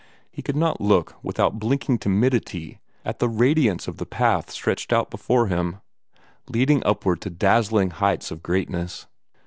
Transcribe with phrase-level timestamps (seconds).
[0.31, 5.11] He could not look without blinking timidity at the radiance of the path stretched out
[5.11, 5.79] before him,
[6.49, 9.05] leading upward to dazzling heights of greatness.